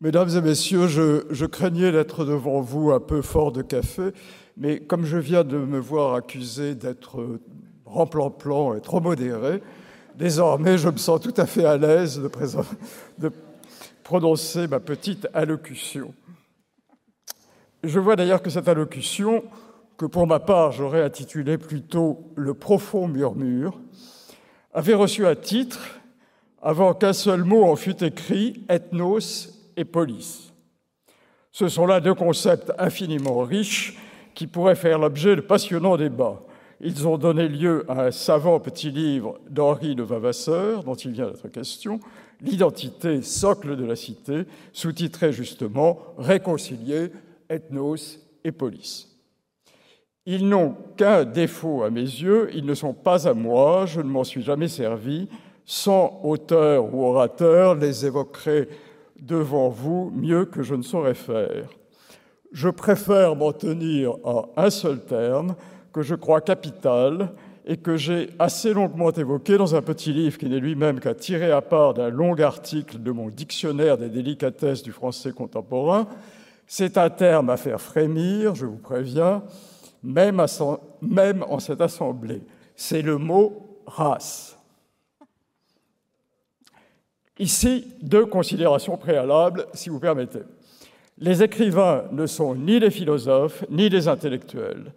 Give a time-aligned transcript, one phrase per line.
[0.00, 4.10] Mesdames et messieurs, je, craignais d'être devant vous un peu fort de café,
[4.56, 7.38] mais comme je viens de me voir accusé d'être
[7.86, 9.62] remplan-plan et trop modéré,
[10.16, 12.30] désormais je me sens tout à fait à l'aise de,
[13.18, 13.32] de
[14.02, 16.12] prononcer ma petite allocution.
[17.84, 19.44] Je vois d'ailleurs que cette allocution,
[19.96, 23.78] que pour ma part j'aurais intitulée plutôt Le profond murmure,
[24.72, 25.78] avait reçu un titre
[26.60, 30.52] avant qu'un seul mot en fût écrit, ethnos et police.
[31.52, 33.96] Ce sont là deux concepts infiniment riches
[34.34, 36.42] qui pourraient faire l'objet de passionnants débats.
[36.80, 41.26] Ils ont donné lieu à un savant petit livre d'Henri de Vavasseur, dont il vient
[41.26, 42.00] d'être question,
[42.40, 44.42] L'identité, socle de la cité,
[44.72, 47.10] sous-titré justement Réconcilier,
[47.48, 49.08] ethnos et police.
[50.26, 54.08] Ils n'ont qu'un défaut à mes yeux, ils ne sont pas à moi, je ne
[54.08, 55.28] m'en suis jamais servi.
[55.66, 58.68] Sans auteur ou orateur, les évoquerai
[59.20, 61.68] devant vous mieux que je ne saurais faire.
[62.52, 65.54] Je préfère m'en tenir à un seul terme
[65.92, 67.32] que je crois capital
[67.66, 71.50] et que j'ai assez longuement évoqué dans un petit livre qui n'est lui-même qu'à tirer
[71.50, 76.06] à part d'un long article de mon dictionnaire des délicatesses du français contemporain.
[76.66, 79.42] C'est un terme à faire frémir, je vous préviens,
[80.02, 80.44] même,
[81.00, 82.42] même en cette assemblée.
[82.76, 84.53] C'est le mot race.
[87.38, 90.42] Ici, deux considérations préalables, si vous permettez.
[91.18, 94.92] Les écrivains ne sont ni des philosophes ni des intellectuels.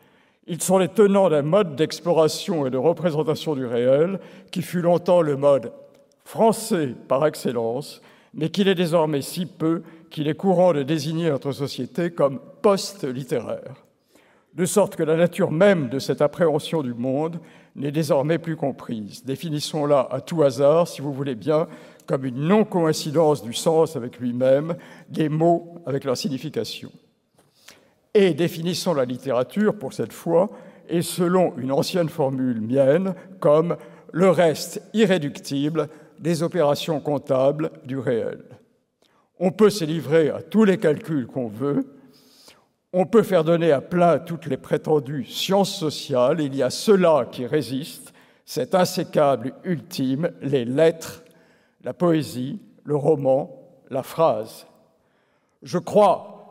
[0.45, 4.19] Ils sont les tenants d'un mode d'exploration et de représentation du réel
[4.51, 5.71] qui fut longtemps le mode
[6.25, 8.01] français par excellence,
[8.33, 13.83] mais qu'il est désormais si peu qu'il est courant de désigner notre société comme post-littéraire.
[14.53, 17.39] De sorte que la nature même de cette appréhension du monde
[17.75, 19.23] n'est désormais plus comprise.
[19.25, 21.67] Définissons-la à tout hasard, si vous voulez bien,
[22.07, 24.75] comme une non-coïncidence du sens avec lui-même,
[25.09, 26.89] des mots avec leur signification.
[28.13, 30.49] Et définissons la littérature, pour cette fois,
[30.89, 33.77] et selon une ancienne formule mienne, comme
[34.11, 38.39] le reste irréductible des opérations comptables du réel.
[39.39, 41.93] On peut se livrer à tous les calculs qu'on veut,
[42.93, 47.27] on peut faire donner à plein toutes les prétendues sciences sociales, il y a ceux-là
[47.31, 48.13] qui résistent,
[48.45, 51.21] cet insécable ultime, les lettres
[51.87, 53.49] la poésie, le roman,
[53.89, 54.67] la phrase.
[55.63, 56.49] Je crois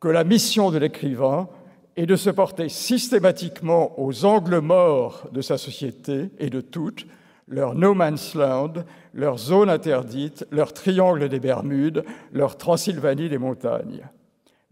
[0.00, 1.48] que la mission de l'écrivain
[1.94, 7.06] est de se porter systématiquement aux angles morts de sa société et de toutes,
[7.46, 8.72] leur no man's land,
[9.14, 14.02] leur zone interdite, leur triangle des Bermudes, leur Transylvanie des montagnes.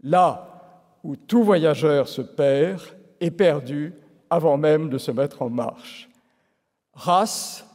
[0.03, 2.81] Là où tout voyageur se perd,
[3.21, 3.93] est perdu
[4.29, 6.09] avant même de se mettre en marche.
[6.95, 7.65] Race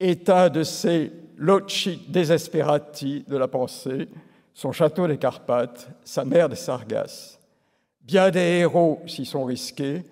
[0.00, 4.08] est un de ces l'Occi desesperati de la pensée,
[4.52, 7.40] son château des Carpates, sa mer des Sargasses.
[8.02, 10.02] Bien des héros s'y sont risqués,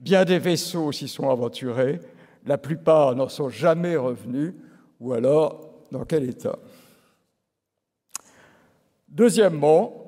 [0.00, 2.00] bien des vaisseaux s'y sont aventurés,
[2.46, 4.54] la plupart n'en sont jamais revenus,
[5.00, 6.58] ou alors dans quel état?
[9.08, 10.02] Deuxièmement,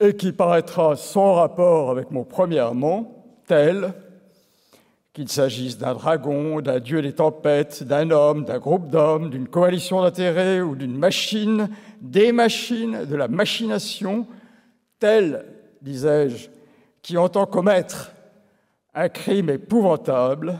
[0.00, 3.92] et qui paraîtra sans rapport avec mon premièrement, tel
[5.12, 10.02] qu'il s'agisse d'un dragon, d'un dieu des tempêtes, d'un homme, d'un groupe d'hommes, d'une coalition
[10.02, 11.68] d'intérêts ou d'une machine,
[12.00, 14.26] des machines, de la machination,
[15.00, 15.44] telle,
[15.82, 16.48] disais-je,
[17.02, 18.12] qui entend commettre
[18.94, 20.58] un crime épouvantable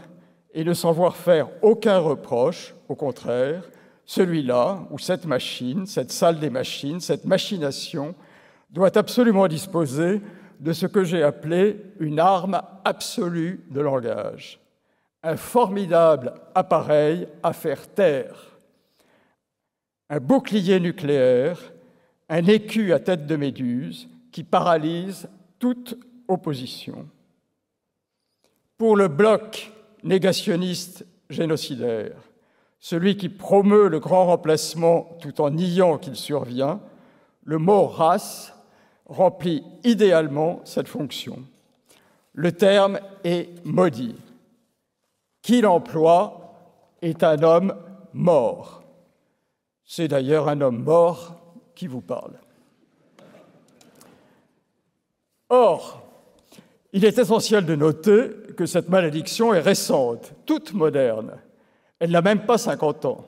[0.53, 3.71] et ne s'en voir faire aucun reproche, au contraire,
[4.05, 8.17] celui-là, ou cette machine, cette salle des machines, cette machination,
[8.71, 10.21] doit absolument disposer
[10.60, 14.60] de ce que j'ai appelé une arme absolue de langage,
[15.22, 18.59] un formidable appareil à faire taire,
[20.10, 21.59] un bouclier nucléaire,
[22.28, 25.28] un écu à tête de méduse qui paralyse
[25.59, 27.09] toute opposition.
[28.76, 29.72] Pour le bloc
[30.03, 32.16] négationniste génocidaire,
[32.78, 36.81] celui qui promeut le grand remplacement tout en niant qu'il survient,
[37.44, 38.55] le mot race
[39.10, 41.40] remplit idéalement cette fonction.
[42.32, 44.14] Le terme est maudit.
[45.42, 46.54] Qui l'emploie
[47.02, 47.74] est un homme
[48.12, 48.82] mort.
[49.84, 51.36] C'est d'ailleurs un homme mort
[51.74, 52.34] qui vous parle.
[55.48, 56.02] Or,
[56.92, 61.32] il est essentiel de noter que cette malédiction est récente, toute moderne.
[61.98, 63.26] Elle n'a même pas 50 ans.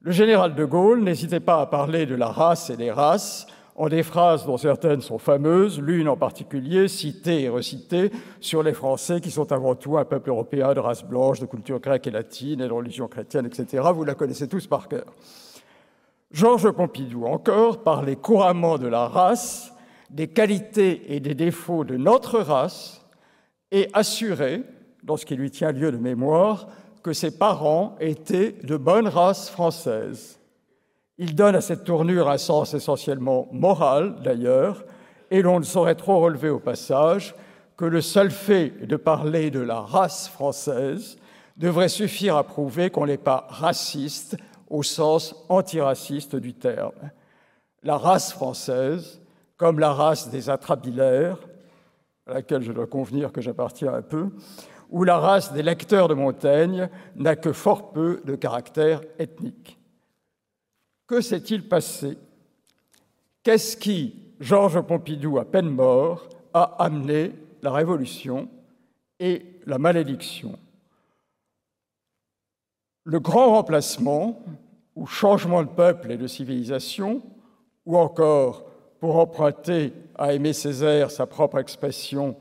[0.00, 3.46] Le général de Gaulle n'hésitait pas à parler de la race et des races
[3.78, 8.10] en des phrases dont certaines sont fameuses, l'une en particulier, citée et recitée,
[8.40, 11.78] sur les Français qui sont avant tout un peuple européen de race blanche, de culture
[11.78, 13.84] grecque et latine et de religion chrétienne, etc.
[13.94, 15.06] Vous la connaissez tous par cœur.
[16.32, 19.72] Georges Pompidou encore parlait couramment de la race,
[20.10, 23.06] des qualités et des défauts de notre race
[23.70, 24.64] et assurait,
[25.04, 26.66] dans ce qui lui tient lieu de mémoire,
[27.04, 30.40] que ses parents étaient de bonne race française.
[31.18, 34.84] Il donne à cette tournure un sens essentiellement moral, d'ailleurs,
[35.32, 37.34] et l'on ne saurait trop relever au passage
[37.76, 41.16] que le seul fait de parler de la race française
[41.56, 44.36] devrait suffire à prouver qu'on n'est pas raciste
[44.70, 47.10] au sens antiraciste du terme.
[47.82, 49.20] La race française,
[49.56, 51.38] comme la race des atrabilaires,
[52.28, 54.30] à laquelle je dois convenir que j'appartiens un peu,
[54.90, 59.77] ou la race des lecteurs de Montaigne, n'a que fort peu de caractère ethnique.
[61.08, 62.18] Que s'est-il passé?
[63.42, 67.32] Qu'est-ce qui, Georges Pompidou à peine mort, a amené
[67.62, 68.48] la révolution
[69.18, 70.58] et la malédiction?
[73.04, 74.44] Le grand remplacement,
[74.94, 77.22] ou changement de peuple et de civilisation,
[77.86, 78.66] ou encore,
[79.00, 82.36] pour emprunter à Aimé Césaire sa propre expression,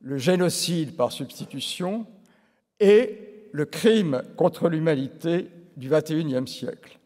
[0.00, 2.04] le génocide par substitution,
[2.80, 6.97] et le crime contre l'humanité du XXIe siècle.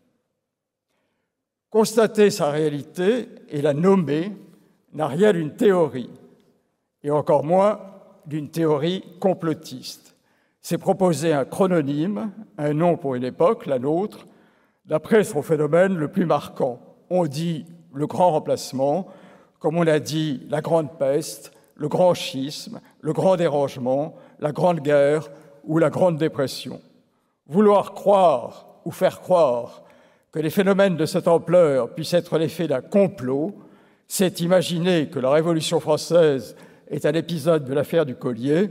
[1.73, 4.31] Constater sa réalité et la nommer
[4.93, 6.11] n'a rien d'une théorie,
[7.03, 7.81] et encore moins
[8.27, 10.15] d'une théorie complotiste
[10.61, 14.27] s'est proposé un chrononyme, un nom pour une époque, la nôtre,
[14.85, 16.79] d'après son phénomène le plus marquant.
[17.09, 17.65] On dit
[17.95, 19.09] le grand remplacement,
[19.59, 24.81] comme on a dit la grande peste, le grand schisme, le grand dérangement, la grande
[24.81, 25.31] guerre
[25.65, 26.83] ou la grande dépression.
[27.47, 29.83] Vouloir croire ou faire croire
[30.33, 33.55] que les phénomènes de cette ampleur puissent être l'effet d'un complot,
[34.09, 36.57] c'est imaginer que la Révolution française
[36.89, 38.71] est un épisode de l'affaire du collier,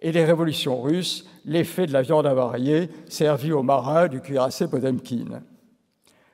[0.00, 5.42] et les révolutions russes, l'effet de la viande avariée servie aux marins du cuirassé Potemkin.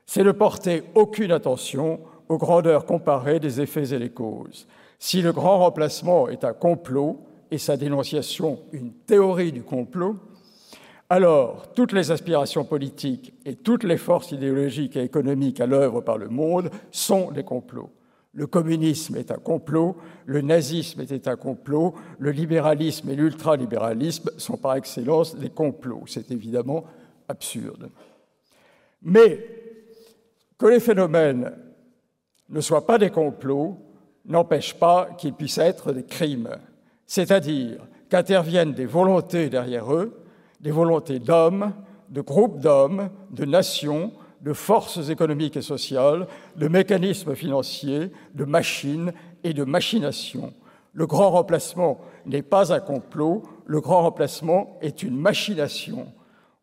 [0.07, 4.67] C'est ne porter aucune attention aux grandeurs comparées des effets et des causes.
[4.99, 7.21] Si le grand remplacement est un complot
[7.51, 10.17] et sa dénonciation une théorie du complot,
[11.09, 16.19] alors toutes les aspirations politiques et toutes les forces idéologiques et économiques à l'œuvre par
[16.19, 17.91] le monde sont des complots.
[18.33, 24.59] Le communisme est un complot, le nazisme était un complot, le libéralisme et l'ultralibéralisme sont
[24.59, 26.03] par excellence des complots.
[26.07, 26.85] C'est évidemment
[27.29, 27.89] absurde.
[29.03, 29.47] Mais
[30.59, 31.53] que les phénomènes
[32.51, 33.79] ne soient pas des complots
[34.27, 36.51] n'empêche pas qu'ils puissent être des crimes,
[37.07, 40.26] c'est-à-dire qu'interviennent des volontés derrière eux,
[40.61, 41.73] des volontés d'hommes,
[42.09, 46.27] de groupes d'hommes, de nations, de forces économiques et sociales,
[46.57, 49.13] de mécanismes financiers, de machines
[49.43, 50.53] et de machinations.
[50.93, 56.13] Le grand remplacement n'est pas un complot, le grand remplacement est une machination,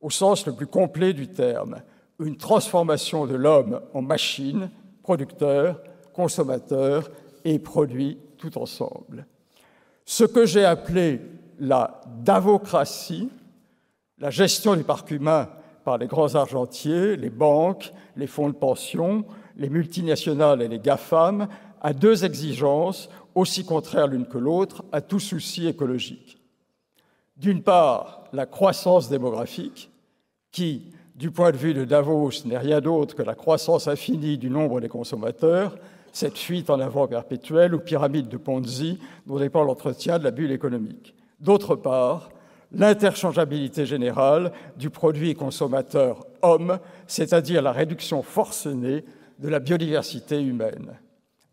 [0.02, 1.82] au sens le plus complet du terme,
[2.20, 4.70] une transformation de l'homme en machine,
[5.04, 5.82] producteur,
[6.14, 7.10] consommateur
[7.44, 9.26] et produit tout ensemble.
[10.06, 11.22] Ce que j'ai appelé
[11.60, 13.30] la davocratie,
[14.18, 15.50] la gestion du parc humain
[15.84, 19.26] par les grands argentiers, les banques, les fonds de pension,
[19.58, 21.48] les multinationales et les GAFAM
[21.82, 26.38] à deux exigences aussi contraires l'une que l'autre à tout souci écologique.
[27.36, 29.90] D'une part, la croissance démographique,
[30.52, 34.50] qui, du point de vue de Davos, n'est rien d'autre que la croissance infinie du
[34.50, 35.76] nombre des consommateurs,
[36.12, 40.52] cette fuite en avant perpétuelle ou pyramide de Ponzi dont dépend l'entretien de la bulle
[40.52, 41.16] économique.
[41.40, 42.30] D'autre part,
[42.74, 49.06] l'interchangeabilité générale du produit consommateur homme, c'est-à-dire la réduction forcenée
[49.40, 50.98] de la biodiversité humaine.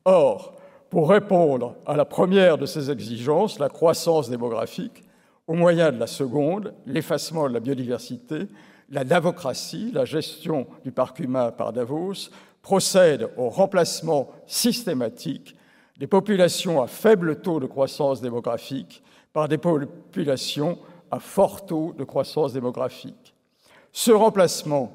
[0.05, 0.55] Or,
[0.89, 5.05] pour répondre à la première de ces exigences, la croissance démographique,
[5.47, 8.47] au moyen de la seconde, l'effacement de la biodiversité,
[8.91, 12.31] la davocratie, la gestion du parc humain par Davos,
[12.62, 15.57] procède au remplacement systématique
[15.99, 20.79] des populations à faible taux de croissance démographique par des populations
[21.11, 23.35] à fort taux de croissance démographique.
[23.93, 24.93] Ce remplacement,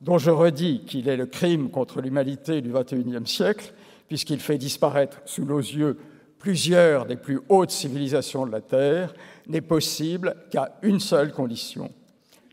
[0.00, 3.72] dont je redis qu'il est le crime contre l'humanité du XXIe siècle,
[4.08, 5.98] puisqu'il fait disparaître sous nos yeux
[6.38, 9.14] plusieurs des plus hautes civilisations de la Terre,
[9.46, 11.90] n'est possible qu'à une seule condition,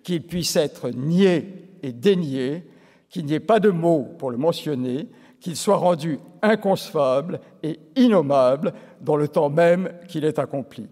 [0.04, 2.66] qu'il puisse être nié et dénié,
[3.10, 5.08] qu'il n'y ait pas de mots pour le mentionner,
[5.40, 10.88] qu'il soit rendu inconcevable et innommable dans le temps même qu'il est accompli.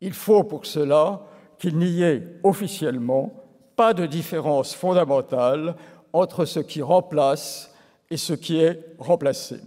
[0.00, 1.26] Il faut pour cela
[1.58, 3.34] qu'il n'y ait officiellement
[3.76, 5.76] pas de différence fondamentale
[6.12, 7.74] entre ce qui remplace
[8.10, 9.60] et ce qui est remplacé.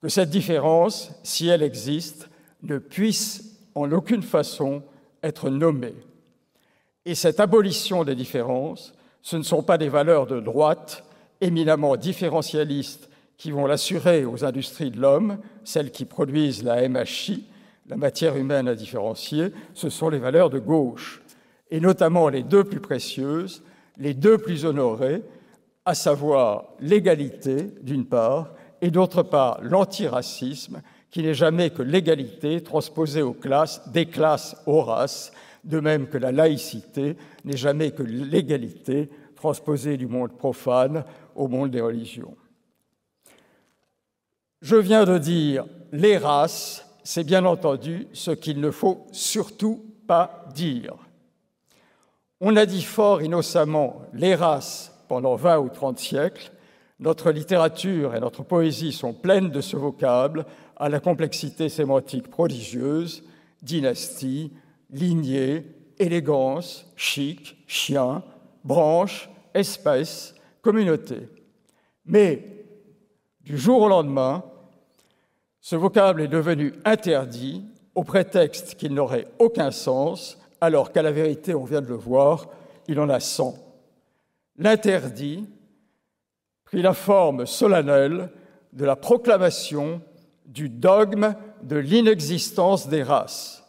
[0.00, 2.28] Que cette différence, si elle existe,
[2.62, 4.82] ne puisse en aucune façon
[5.22, 5.94] être nommée.
[7.04, 11.04] Et cette abolition des différences, ce ne sont pas des valeurs de droite
[11.40, 13.08] éminemment différentialistes
[13.42, 17.42] qui vont l'assurer aux industries de l'homme, celles qui produisent la MHI,
[17.88, 21.20] la matière humaine à différencier, ce sont les valeurs de gauche,
[21.68, 23.64] et notamment les deux plus précieuses,
[23.98, 25.24] les deux plus honorées,
[25.84, 30.80] à savoir l'égalité, d'une part, et d'autre part l'antiracisme,
[31.10, 35.32] qui n'est jamais que l'égalité transposée aux classes, des classes aux races,
[35.64, 41.02] de même que la laïcité n'est jamais que l'égalité transposée du monde profane
[41.34, 42.36] au monde des religions.
[44.62, 50.46] Je viens de dire les races, c'est bien entendu ce qu'il ne faut surtout pas
[50.54, 50.94] dire.
[52.40, 56.52] On a dit fort innocemment les races pendant 20 ou 30 siècles.
[57.00, 63.24] Notre littérature et notre poésie sont pleines de ce vocable à la complexité sémantique prodigieuse,
[63.62, 64.52] dynastie,
[64.90, 65.66] lignée,
[65.98, 68.22] élégance, chic, chien,
[68.62, 71.28] branche, espèce, communauté.
[72.06, 72.64] Mais
[73.40, 74.44] du jour au lendemain,
[75.62, 77.64] ce vocable est devenu interdit
[77.94, 82.48] au prétexte qu'il n'aurait aucun sens, alors qu'à la vérité, on vient de le voir,
[82.88, 83.54] il en a cent.
[84.58, 85.48] L'interdit
[86.64, 88.30] prit la forme solennelle
[88.72, 90.02] de la proclamation
[90.46, 93.64] du dogme de l'inexistence des races,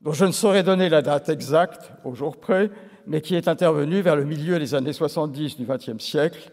[0.00, 2.68] dont je ne saurais donner la date exacte au jour près,
[3.06, 6.50] mais qui est intervenu vers le milieu des années 70 du XXe siècle,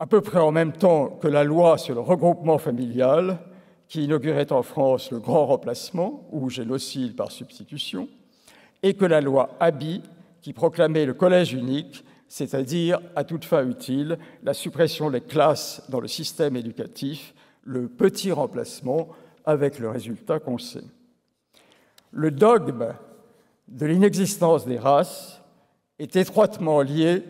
[0.00, 3.38] à peu près en même temps que la loi sur le regroupement familial,
[3.88, 8.08] qui inaugurait en France le grand remplacement, ou génocide par substitution,
[8.82, 10.02] et que la loi Abi,
[10.42, 16.00] qui proclamait le collège unique, c'est-à-dire, à toute fin utile, la suppression des classes dans
[16.00, 19.08] le système éducatif, le petit remplacement,
[19.44, 20.84] avec le résultat qu'on sait.
[22.10, 22.94] Le dogme
[23.66, 25.40] de l'inexistence des races
[25.98, 27.22] est étroitement lié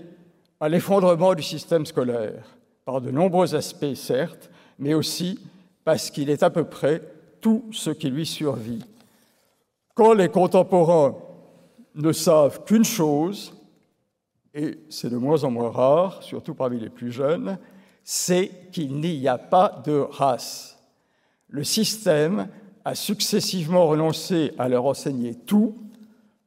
[0.61, 2.45] à l'effondrement du système scolaire,
[2.85, 5.39] par de nombreux aspects certes, mais aussi
[5.89, 7.01] parce qu'il est à peu près
[7.41, 8.85] tout ce qui lui survit.
[9.95, 11.17] Quand les contemporains
[11.95, 13.55] ne savent qu'une chose,
[14.53, 17.57] et c'est de moins en moins rare, surtout parmi les plus jeunes,
[18.05, 20.79] c'est qu'il n'y a pas de race.
[21.49, 22.49] Le système
[22.85, 25.75] a successivement renoncé à leur enseigner tout,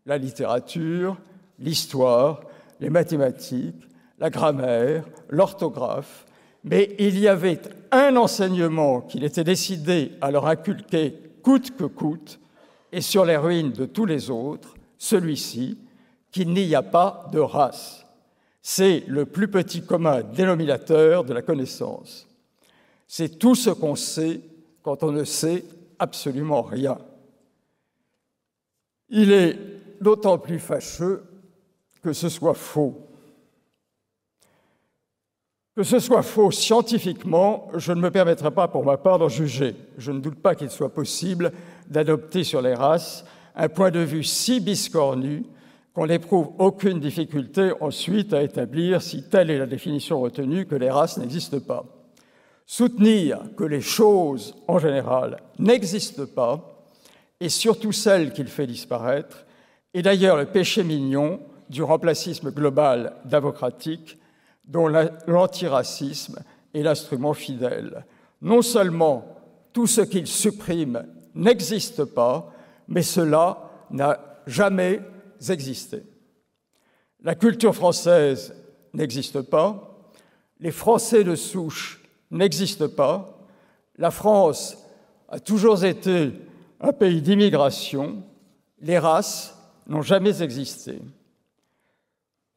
[0.06, 1.18] la littérature,
[1.58, 2.42] l'histoire,
[2.80, 3.88] les mathématiques,
[4.20, 6.28] la grammaire, l'orthographe,
[6.64, 7.60] mais il y avait
[7.92, 12.40] un enseignement qu'il était décidé à leur inculquer coûte que coûte,
[12.92, 15.78] et sur les ruines de tous les autres, celui-ci,
[16.32, 18.06] qu'il n'y a pas de race.
[18.62, 22.28] C'est le plus petit commun dénominateur de la connaissance.
[23.08, 24.42] C'est tout ce qu'on sait
[24.84, 25.66] quand on ne sait
[26.00, 26.98] absolument rien.
[29.10, 29.58] Il est
[30.00, 31.24] d'autant plus fâcheux
[32.02, 33.08] que ce soit faux.
[35.76, 39.74] Que ce soit faux scientifiquement, je ne me permettrai pas pour ma part d'en juger.
[39.98, 41.54] Je ne doute pas qu'il soit possible
[41.88, 43.24] d'adopter sur les races
[43.56, 45.46] un point de vue si biscornu
[45.94, 50.90] qu'on n'éprouve aucune difficulté ensuite à établir si telle est la définition retenue que les
[50.90, 51.86] races n'existent pas.
[52.66, 56.86] Soutenir que les choses, en général, n'existent pas,
[57.40, 59.46] et surtout celles qu'il fait disparaître,
[59.94, 64.18] est d'ailleurs le péché mignon du remplacisme global démocratique
[64.72, 64.88] dont
[65.28, 66.40] l'antiracisme
[66.74, 68.06] est l'instrument fidèle.
[68.42, 69.36] Non seulement
[69.74, 72.54] tout ce qu'il supprime n'existe pas,
[72.88, 75.02] mais cela n'a jamais
[75.50, 76.04] existé.
[77.22, 78.56] La culture française
[78.94, 80.10] n'existe pas,
[80.60, 82.02] les Français de souche
[82.32, 83.46] n'existent pas,
[83.98, 84.78] la France
[85.28, 86.32] a toujours été
[86.80, 88.24] un pays d'immigration,
[88.80, 89.54] les races
[89.86, 91.00] n'ont jamais existé.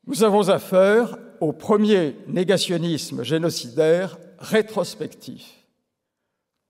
[0.06, 5.66] Nous avons affaire au premier négationnisme génocidaire rétrospectif.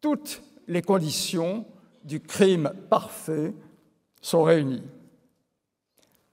[0.00, 1.64] Toutes les conditions
[2.02, 3.54] du crime parfait
[4.20, 4.82] sont réunies.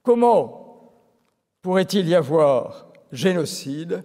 [0.02, 0.92] Comment
[1.62, 4.02] pourrait-il y avoir génocide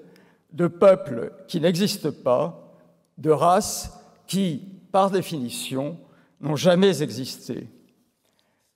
[0.54, 2.76] de peuples qui n'existent pas,
[3.18, 3.92] de races
[4.28, 5.98] qui, par définition,
[6.42, 7.68] n'ont jamais existé?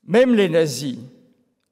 [0.05, 0.97] Même les nazis,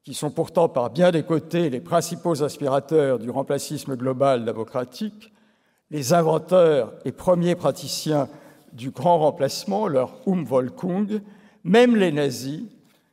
[0.04, 5.32] qui sont pourtant par bien des côtés les principaux aspirateurs du remplacisme global démocratique,
[5.92, 8.30] les inventeurs et premiers praticiens
[8.74, 11.22] du grand remplacement, leur Umvolkung,
[11.64, 12.64] même les nazis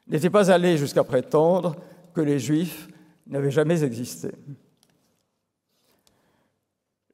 [0.06, 1.76] n'étaient pas allés jusqu'à prétendre
[2.14, 2.88] que les juifs
[3.26, 4.30] n'avaient jamais existé.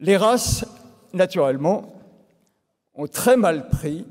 [0.00, 0.66] Les races,
[1.12, 1.94] naturellement,
[2.94, 4.04] ont très mal pris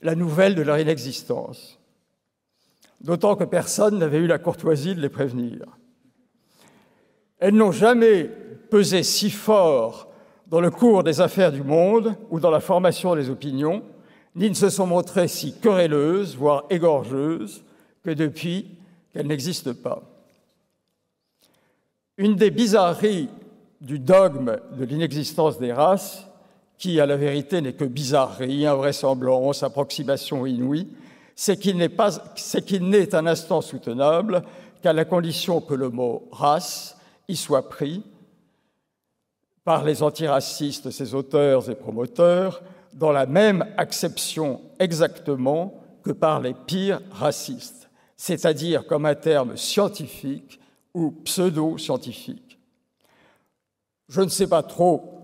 [0.00, 1.78] la nouvelle de leur inexistence
[3.00, 5.66] d'autant que personne n'avait eu la courtoisie de les prévenir.
[7.38, 8.30] Elles n'ont jamais
[8.70, 10.08] pesé si fort
[10.46, 13.82] dans le cours des affaires du monde ou dans la formation des opinions,
[14.34, 17.64] ni ne se sont montrées si querelleuses, voire égorgeuses,
[18.02, 18.68] que depuis
[19.12, 20.02] qu'elles n'existent pas.
[22.16, 23.28] Une des bizarreries
[23.80, 26.26] du dogme de l'inexistence des races,
[26.78, 30.88] qui à la vérité n'est que bizarrerie, invraisemblance, approximation inouïe,
[31.34, 34.42] c'est qu'il n'est un instant soutenable
[34.82, 36.96] qu'à la condition que le mot race
[37.28, 38.02] y soit pris
[39.64, 42.62] par les antiracistes, ses auteurs et promoteurs,
[42.92, 50.60] dans la même acception exactement que par les pires racistes, c'est-à-dire comme un terme scientifique
[50.92, 52.58] ou pseudo-scientifique.
[54.08, 55.14] Je ne sais pas trop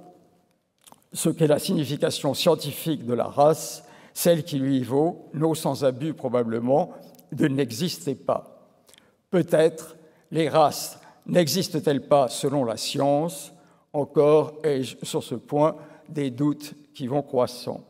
[1.12, 3.84] ce qu'est la signification scientifique de la race,
[4.20, 6.90] celle qui lui vaut, non sans abus probablement,
[7.32, 8.68] de n'exister pas.
[9.30, 9.96] Peut-être
[10.30, 13.50] les races n'existent-elles pas selon la science,
[13.94, 15.74] encore ai-je sur ce point
[16.10, 17.82] des doutes qui vont croissant.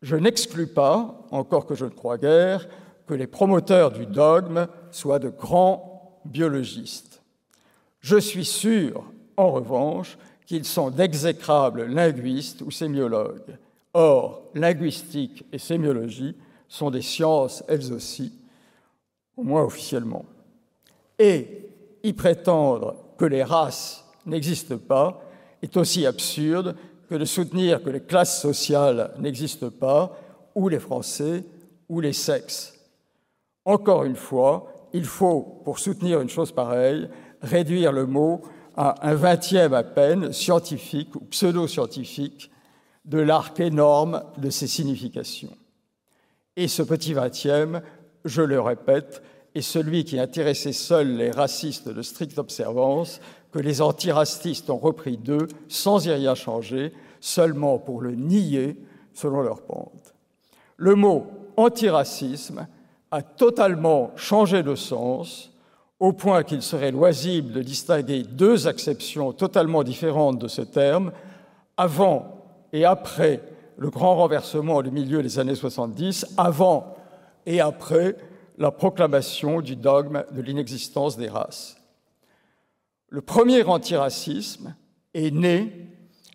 [0.00, 2.68] Je n'exclus pas, encore que je ne crois guère,
[3.08, 7.20] que les promoteurs du dogme soient de grands biologistes.
[7.98, 9.02] Je suis sûr,
[9.36, 13.58] en revanche, qu'ils sont d'exécrables linguistes ou sémiologues.
[13.98, 16.36] Or, linguistique et sémiologie
[16.68, 18.30] sont des sciences, elles aussi,
[19.38, 20.26] au moins officiellement.
[21.18, 21.70] Et
[22.02, 25.22] y prétendre que les races n'existent pas
[25.62, 26.76] est aussi absurde
[27.08, 30.14] que de soutenir que les classes sociales n'existent pas,
[30.54, 31.42] ou les Français,
[31.88, 32.78] ou les sexes.
[33.64, 37.08] Encore une fois, il faut, pour soutenir une chose pareille,
[37.40, 38.42] réduire le mot
[38.76, 42.50] à un vingtième à peine scientifique ou pseudo-scientifique
[43.06, 45.56] de l'arc énorme de ses significations.
[46.56, 47.82] Et ce petit vingtième,
[48.24, 49.22] je le répète,
[49.54, 53.20] est celui qui intéressait seuls les racistes de stricte observance,
[53.52, 58.76] que les antiracistes ont repris d'eux sans y rien changer, seulement pour le nier
[59.14, 60.14] selon leur pente.
[60.76, 61.26] Le mot
[61.56, 62.66] antiracisme
[63.10, 65.50] a totalement changé de sens
[66.00, 71.12] au point qu'il serait loisible de distinguer deux acceptions totalement différentes de ce terme,
[71.78, 72.35] avant
[72.72, 73.42] et après
[73.76, 76.96] le grand renversement du milieu des années 70, avant
[77.44, 78.16] et après
[78.58, 81.76] la proclamation du dogme de l'inexistence des races.
[83.08, 84.74] Le premier antiracisme
[85.14, 85.72] est né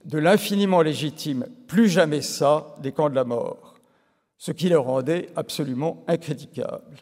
[0.06, 3.76] de l'infiniment légitime plus jamais ça des camps de la mort,
[4.38, 6.98] ce qui le rendait absolument incritiquable.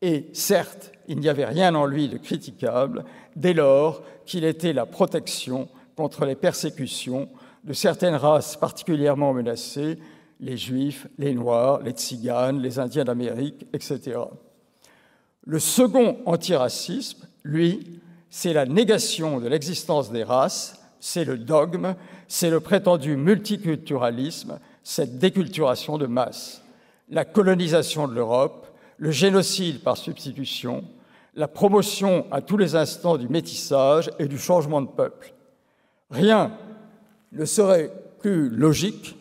[0.00, 4.86] Et certes, il n'y avait rien en lui de critiquable dès lors qu'il était la
[4.86, 7.28] protection contre les persécutions
[7.68, 9.98] de certaines races particulièrement menacées,
[10.40, 14.18] les juifs, les noirs, les tziganes, les indiens d'Amérique, etc.
[15.44, 18.00] Le second antiracisme, lui,
[18.30, 21.94] c'est la négation de l'existence des races, c'est le dogme,
[22.26, 26.62] c'est le prétendu multiculturalisme, cette déculturation de masse,
[27.10, 30.84] la colonisation de l'Europe, le génocide par substitution,
[31.34, 35.34] la promotion à tous les instants du métissage et du changement de peuple.
[36.10, 36.52] Rien
[37.32, 39.16] ne serait plus logique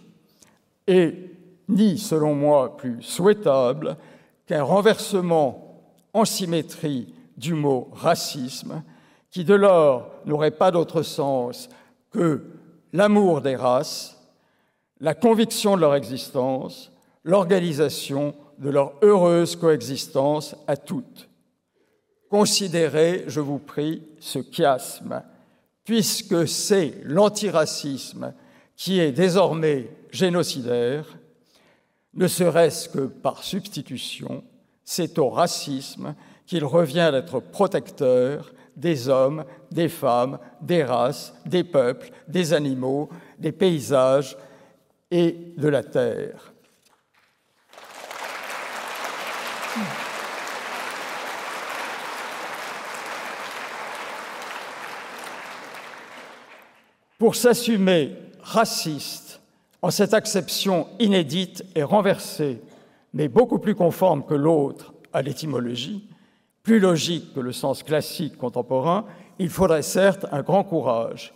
[0.88, 1.32] et
[1.68, 3.98] ni, selon moi, plus souhaitable
[4.46, 8.84] qu'un renversement en symétrie du mot racisme,
[9.30, 11.70] qui de lors n'aurait pas d'autre sens
[12.12, 12.46] que
[12.94, 14.18] l'amour des races,
[15.00, 16.92] la conviction de leur existence,
[17.24, 21.30] l'organisation de leur heureuse coexistence à toutes.
[22.30, 25.22] Considérez, je vous prie, ce chiasme,
[25.88, 28.34] puisque c'est l'antiracisme
[28.76, 31.18] qui est désormais génocidaire,
[32.14, 34.44] ne serait-ce que par substitution,
[34.84, 36.14] c'est au racisme
[36.46, 43.08] qu'il revient d'être protecteur des hommes, des femmes, des races, des peuples, des animaux,
[43.40, 44.38] des paysages
[45.10, 46.54] et de la terre.
[57.18, 59.42] Pour s'assumer raciste
[59.82, 62.62] en cette acception inédite et renversée,
[63.14, 66.08] mais beaucoup plus conforme que l'autre à l'étymologie,
[66.62, 69.06] plus logique que le sens classique contemporain,
[69.40, 71.34] il faudrait certes un grand courage,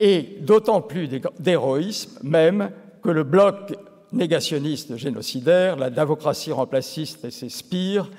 [0.00, 2.70] et d'autant plus d'héroïsme même
[3.02, 3.74] que le bloc
[4.12, 8.10] négationniste génocidaire, la démocratie remplaciste et ses spires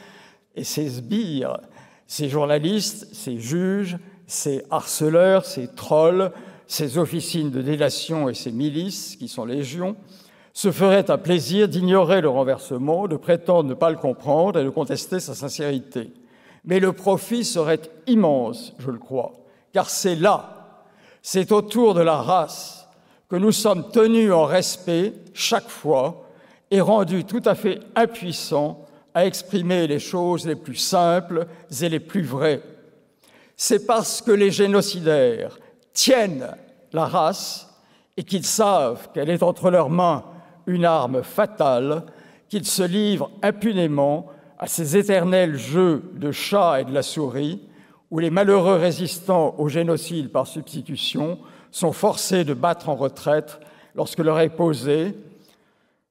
[0.56, 1.60] et ses sbires,
[2.06, 6.32] ses journalistes, ses juges, ses harceleurs, ses trolls,
[6.68, 9.96] ses officines de délation et ses milices, qui sont légions,
[10.54, 14.70] se ferait un plaisir d'ignorer le renversement, de prétendre ne pas le comprendre et de
[14.70, 16.12] contester sa sincérité.
[16.64, 19.34] Mais le profit serait immense, je le crois,
[19.74, 20.82] car c'est là,
[21.22, 22.88] c'est autour de la race
[23.30, 26.26] que nous sommes tenus en respect chaque fois
[26.72, 31.48] et rendus tout à fait impuissants à exprimer les choses les plus simples
[31.82, 32.62] et les plus vraies.
[33.58, 35.58] C'est parce que les génocidaires
[35.96, 36.56] tiennent
[36.94, 37.68] la race
[38.16, 40.24] et qu'ils savent qu'elle est entre leurs mains
[40.68, 42.04] une arme fatale,
[42.50, 44.28] qu'ils se livrent impunément
[44.60, 47.62] à ces éternels jeux de chat et de la souris,
[48.12, 51.40] où les malheureux résistants au génocide par substitution
[51.72, 53.60] sont forcés de battre en retraite
[53.96, 55.16] lorsque leur est posé,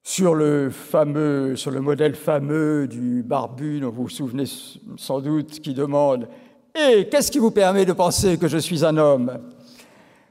[0.07, 4.45] sur le fameux, sur le modèle fameux du barbu dont vous vous souvenez
[4.99, 6.29] sans doute, qui demande
[6.75, 9.39] Et eh, qu'est-ce qui vous permet de penser que je suis un homme?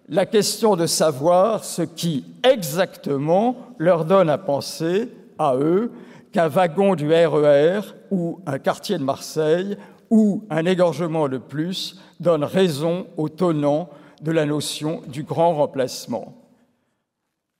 [0.10, 5.92] La question de savoir ce qui exactement leur donne à penser, à eux,
[6.34, 9.78] qu'un wagon du RER e ou un quartier de Marseille
[10.10, 13.90] ou un égorgement de plus donne raison au tenant
[14.22, 16.34] de la notion du grand remplacement.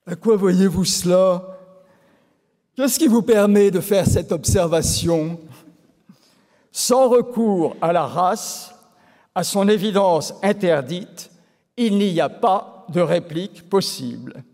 [0.06, 1.58] À quoi voyez-vous cela?
[2.76, 5.40] Qu'est-ce qui vous permet de faire cette observation?
[6.72, 8.74] Sans recours à la race,
[9.34, 11.30] à son évidence interdite,
[11.76, 14.44] il n'y a pas de réplique possible.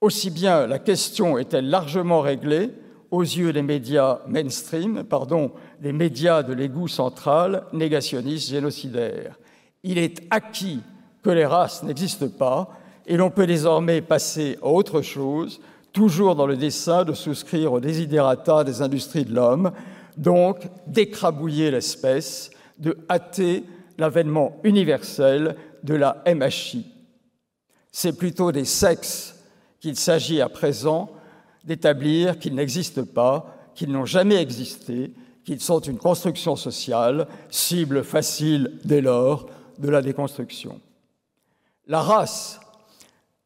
[0.00, 2.70] Aussi bien la question est-elle largement réglée
[3.10, 9.38] aux yeux des médias mainstream, pardon, des médias de l'égout central, négationnistes, génocidaires.
[9.82, 10.80] Il est acquis
[11.22, 12.70] que les races n'existent pas
[13.06, 15.60] et l'on peut désormais passer à autre chose
[15.92, 19.72] toujours dans le dessein de souscrire aux desiderata des industries de l'homme,
[20.16, 23.64] donc d'écrabouiller l'espèce, de hâter
[23.98, 26.86] l'avènement universel de la MHI.
[27.92, 29.36] C'est plutôt des sexes
[29.80, 31.10] qu'il s'agit à présent
[31.64, 35.12] d'établir qu'ils n'existent pas, qu'ils n'ont jamais existé,
[35.44, 40.80] qu'ils sont une construction sociale, cible facile dès lors de la déconstruction.
[41.86, 42.60] La race,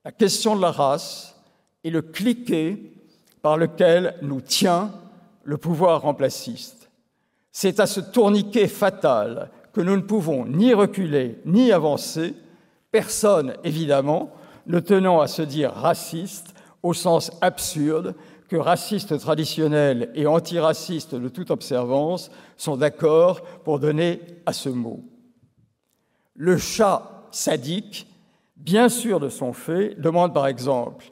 [0.04, 1.34] la question de la race,
[1.82, 2.78] et le cliquet
[3.42, 4.92] par lequel nous tient
[5.44, 6.88] le pouvoir remplaciste.
[7.52, 12.34] C'est à ce tourniquet fatal que nous ne pouvons ni reculer ni avancer,
[12.90, 14.32] personne évidemment
[14.66, 18.14] ne tenant à se dire raciste au sens absurde
[18.48, 25.02] que racistes traditionnels et antiracistes de toute observance sont d'accord pour donner à ce mot.
[26.34, 28.06] Le chat sadique,
[28.56, 31.06] bien sûr de son fait, demande par exemple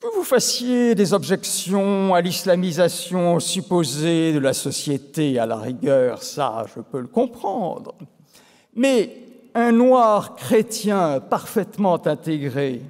[0.00, 6.64] que vous fassiez des objections à l'islamisation supposée de la société, à la rigueur, ça,
[6.74, 7.94] je peux le comprendre.
[8.74, 9.14] Mais
[9.54, 12.80] un noir chrétien parfaitement intégré,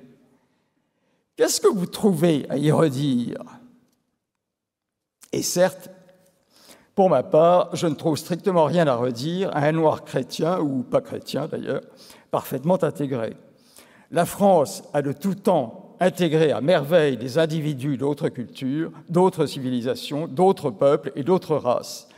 [1.36, 3.42] qu'est-ce que vous trouvez à y redire?
[5.32, 5.90] Et certes,
[6.94, 10.84] pour ma part, je ne trouve strictement rien à redire à un noir chrétien, ou
[10.84, 11.82] pas chrétien d'ailleurs,
[12.30, 13.36] parfaitement intégré.
[14.12, 20.26] La France a de tout temps intégrer à merveille des individus d'autres cultures, d'autres civilisations,
[20.26, 22.08] d'autres peuples et d'autres races.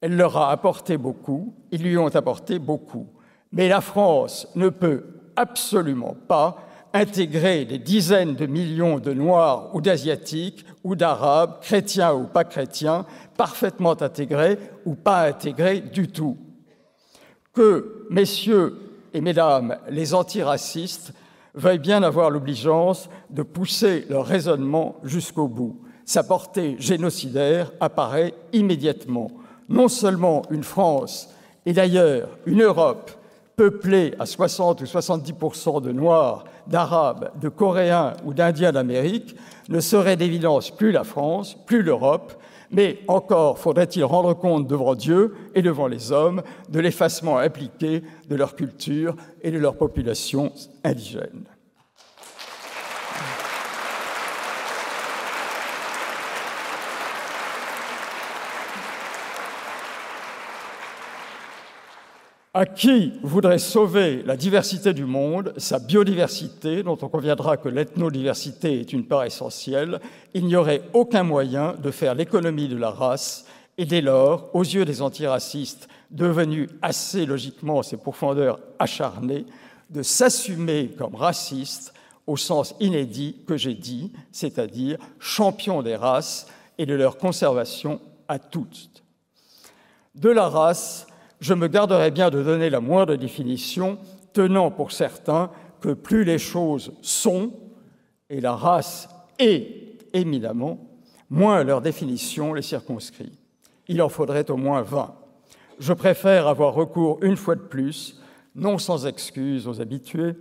[0.00, 3.08] Elle leur a apporté beaucoup, ils lui ont apporté beaucoup.
[3.52, 6.58] Mais la France ne peut absolument pas
[6.92, 13.04] intégrer des dizaines de millions de Noirs ou d'Asiatiques ou d'Arabes, chrétiens ou pas chrétiens,
[13.36, 16.38] parfaitement intégrés ou pas intégrés du tout.
[17.52, 18.76] Que, messieurs
[19.12, 21.12] et mesdames les antiracistes,
[21.56, 25.80] veuillent bien avoir l'obligeance de pousser leur raisonnement jusqu'au bout.
[26.04, 29.30] Sa portée génocidaire apparaît immédiatement.
[29.68, 33.10] Non seulement une France, et d'ailleurs une Europe
[33.56, 39.34] peuplée à 60 ou 70% de Noirs, d'Arabes, de Coréens ou d'Indiens d'Amérique,
[39.68, 42.34] ne serait d'évidence plus la France, plus l'Europe,
[42.70, 48.36] mais encore faudrait-il rendre compte devant Dieu et devant les hommes de l'effacement impliqué de
[48.36, 50.52] leur culture et de leur population
[50.84, 51.44] indigène.
[62.56, 68.80] À qui voudrait sauver la diversité du monde, sa biodiversité, dont on conviendra que l'ethnodiversité
[68.80, 70.00] est une part essentielle,
[70.32, 73.44] il n'y aurait aucun moyen de faire l'économie de la race,
[73.76, 79.44] et dès lors, aux yeux des antiracistes, devenus assez logiquement ces profondeurs acharnées,
[79.90, 81.92] de s'assumer comme racistes
[82.26, 86.46] au sens inédit que j'ai dit, c'est-à-dire champions des races
[86.78, 89.02] et de leur conservation à toutes.
[90.14, 91.05] De la race,
[91.40, 93.98] je me garderai bien de donner la moindre définition,
[94.32, 97.52] tenant pour certains que plus les choses sont,
[98.30, 100.78] et la race est éminemment,
[101.30, 103.38] moins leur définition les circonscrit.
[103.88, 105.14] il en faudrait au moins 20.
[105.78, 108.20] Je préfère avoir recours une fois de plus,
[108.54, 110.34] non sans excuse aux habitués,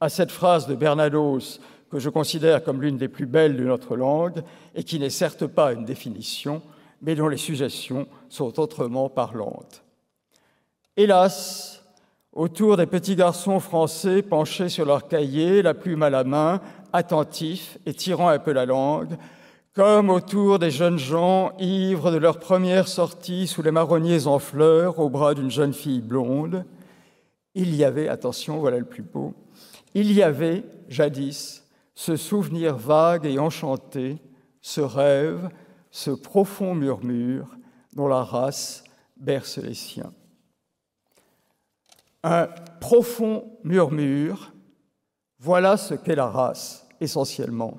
[0.00, 3.96] à cette phrase de Bernados que je considère comme l'une des plus belles de notre
[3.96, 4.42] langue
[4.74, 6.62] et qui n'est certes pas une définition,
[7.02, 9.82] mais dont les suggestions sont autrement parlantes.
[10.98, 11.84] Hélas,
[12.32, 16.62] autour des petits garçons français penchés sur leur cahier, la plume à la main,
[16.94, 19.18] attentifs et tirant un peu la langue,
[19.74, 24.98] comme autour des jeunes gens ivres de leur première sortie sous les marronniers en fleurs
[24.98, 26.64] au bras d'une jeune fille blonde,
[27.54, 29.34] il y avait, attention, voilà le plus beau,
[29.92, 31.62] il y avait, jadis,
[31.94, 34.16] ce souvenir vague et enchanté,
[34.62, 35.50] ce rêve,
[35.90, 37.48] ce profond murmure
[37.92, 38.82] dont la race
[39.18, 40.12] berce les siens.
[42.28, 42.48] Un
[42.80, 44.52] profond murmure,
[45.38, 47.78] voilà ce qu'est la race, essentiellement.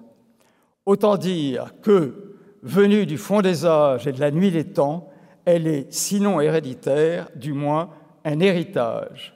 [0.85, 5.09] Autant dire que, venue du fond des âges et de la nuit des temps,
[5.43, 7.89] elle est, sinon héréditaire, du moins
[8.23, 9.33] un héritage.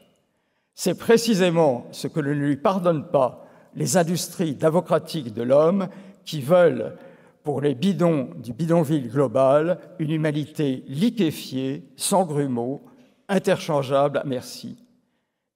[0.75, 3.45] C'est précisément ce que ne lui pardonnent pas
[3.75, 5.89] les industries d'avocratique de l'homme
[6.23, 6.95] qui veulent,
[7.43, 12.85] pour les bidons du bidonville global, une humanité liquéfiée, sans grumeaux,
[13.27, 14.77] interchangeable à merci,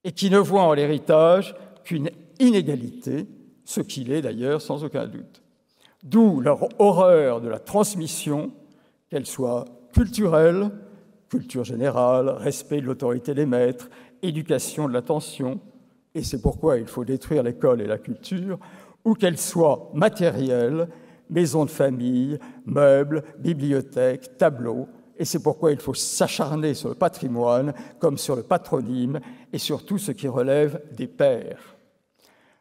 [0.06, 3.28] et qui ne voient en l'héritage qu'une inégalité,
[3.66, 5.42] ce qu'il est d'ailleurs sans aucun doute.
[6.04, 8.54] D'où leur horreur de la transmission,
[9.10, 10.70] qu'elle soit culturelle,
[11.28, 13.90] culture générale, respect de l'autorité des maîtres,
[14.22, 15.60] éducation de l'attention,
[16.14, 18.60] et c'est pourquoi il faut détruire l'école et la culture,
[19.04, 20.88] ou qu'elle soit matérielle,
[21.32, 24.88] maison de famille, meubles, bibliothèques, tableaux,
[25.18, 29.20] et c'est pourquoi il faut s'acharner sur le patrimoine comme sur le patronyme
[29.54, 31.76] et sur tout ce qui relève des pères.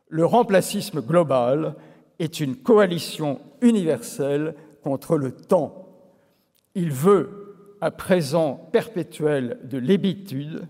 [0.09, 1.75] Le remplacisme global
[2.19, 5.89] est une coalition universelle contre le temps.
[6.75, 10.69] Il veut un présent perpétuel de l'hébitude,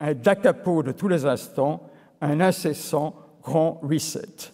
[0.00, 1.88] un dacapo de tous les instants,
[2.20, 4.52] un incessant grand reset.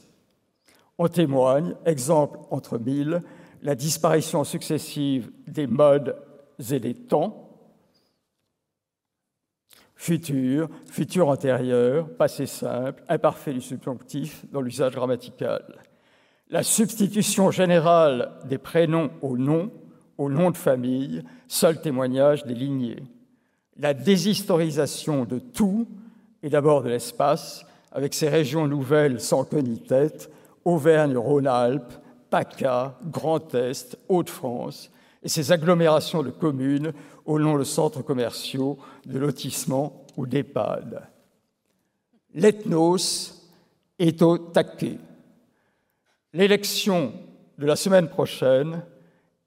[0.96, 3.22] En témoigne, exemple entre mille,
[3.62, 6.16] la disparition successive des modes
[6.70, 7.48] et des temps,
[9.94, 15.64] futur, futur antérieur, passé simple, imparfait du subjonctif dans l'usage grammatical.
[16.50, 19.70] La substitution générale des prénoms aux noms,
[20.16, 23.02] aux noms de famille, seul témoignage des lignées.
[23.76, 25.86] La déshistorisation de tout,
[26.42, 30.30] et d'abord de l'espace, avec ses régions nouvelles sans queue ni tête,
[30.64, 31.92] Auvergne-Rhône-Alpes,
[32.30, 34.90] PACA, Grand Est, Hauts-de-France,
[35.22, 36.92] et ses agglomérations de communes
[37.24, 41.02] au long de centres commerciaux, de lotissements ou d'EHPAD.
[42.34, 43.48] L'ethnos
[43.98, 44.98] est au taquet.
[46.32, 47.12] L'élection
[47.58, 48.82] de la semaine prochaine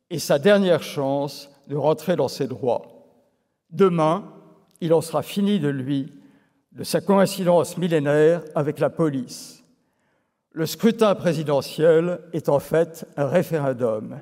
[0.10, 2.86] est sa dernière chance de rentrer dans ses droits.
[3.70, 4.30] Demain,
[4.82, 6.12] il en sera fini de lui
[6.74, 9.64] de sa coïncidence millénaire avec la police.
[10.52, 14.20] Le scrutin présidentiel est en fait un référendum.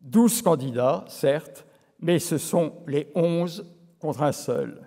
[0.00, 1.66] Douze candidats, certes,
[2.00, 3.66] mais ce sont les onze
[3.98, 4.82] contre un seul.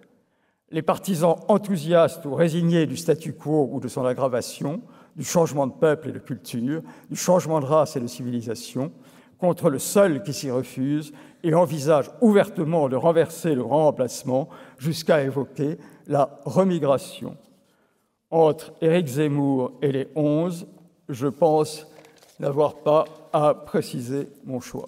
[0.70, 4.82] Les partisans enthousiastes ou résignés du statu quo ou de son aggravation,
[5.18, 8.92] du changement de peuple et de culture, du changement de race et de civilisation,
[9.38, 11.12] contre le seul qui s'y refuse
[11.44, 14.48] et envisage ouvertement de renverser le grand remplacement
[14.78, 17.36] jusqu'à évoquer la remigration.
[18.30, 20.68] Entre Éric Zemmour et les onze,
[21.10, 21.88] je pense
[22.40, 24.88] n'avoir pas à préciser mon choix.